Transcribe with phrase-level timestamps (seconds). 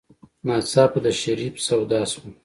[0.45, 2.29] ناڅاپه د شريف سودا شوه.